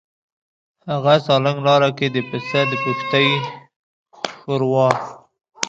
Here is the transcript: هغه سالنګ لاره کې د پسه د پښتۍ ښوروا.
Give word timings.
هغه 0.89 1.13
سالنګ 1.25 1.57
لاره 1.67 1.89
کې 1.97 2.07
د 2.11 2.17
پسه 2.29 2.61
د 2.69 2.71
پښتۍ 2.83 3.29
ښوروا. 4.39 4.89